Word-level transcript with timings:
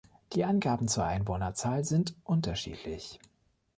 Die 0.33 0.43
Angaben 0.45 0.87
zur 0.87 1.03
Einwohnerzahl 1.05 1.83
sind 1.83 2.15
unterschiedlich. 2.23 3.19